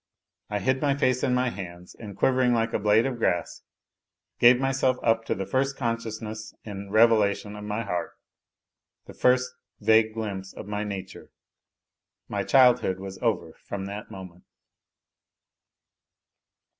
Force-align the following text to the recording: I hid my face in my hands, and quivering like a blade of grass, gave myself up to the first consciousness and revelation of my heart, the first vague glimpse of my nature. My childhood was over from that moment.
I 0.49 0.57
hid 0.57 0.81
my 0.81 0.95
face 0.97 1.21
in 1.21 1.35
my 1.35 1.51
hands, 1.51 1.93
and 1.93 2.17
quivering 2.17 2.53
like 2.55 2.73
a 2.73 2.79
blade 2.79 3.05
of 3.05 3.19
grass, 3.19 3.61
gave 4.39 4.59
myself 4.59 4.97
up 5.03 5.25
to 5.25 5.35
the 5.35 5.45
first 5.45 5.77
consciousness 5.77 6.55
and 6.65 6.91
revelation 6.91 7.55
of 7.55 7.65
my 7.65 7.83
heart, 7.83 8.13
the 9.05 9.13
first 9.13 9.53
vague 9.79 10.15
glimpse 10.15 10.53
of 10.53 10.65
my 10.65 10.83
nature. 10.83 11.29
My 12.27 12.43
childhood 12.43 12.97
was 12.99 13.19
over 13.21 13.53
from 13.67 13.85
that 13.85 14.09
moment. 14.09 14.45